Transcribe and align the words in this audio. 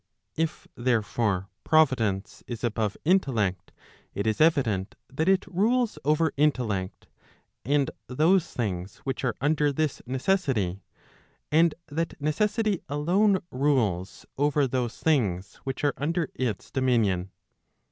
If 0.35 0.67
therefore 0.73 1.47
Providence 1.63 2.43
is 2.47 2.63
above 2.63 2.97
intellect, 3.05 3.71
it 4.15 4.25
is 4.25 4.41
evident 4.41 4.95
that 5.13 5.29
it 5.29 5.45
rules 5.45 5.99
over 6.03 6.33
intellect, 6.37 7.05
and 7.63 7.91
those 8.07 8.47
things 8.47 8.95
which 9.03 9.23
are 9.23 9.35
under 9.41 9.71
this 9.71 10.01
necessity; 10.07 10.81
and 11.51 11.75
that 11.85 12.19
necessity 12.19 12.81
alone 12.89 13.43
rules 13.51 14.25
over 14.39 14.65
those 14.65 14.97
things 14.97 15.57
which 15.65 15.83
are 15.83 15.93
under 15.97 16.31
its 16.33 16.71
dominion. 16.71 17.29